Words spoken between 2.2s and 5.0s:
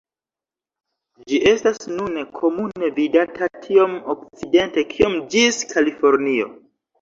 komune vidata tiom okcidente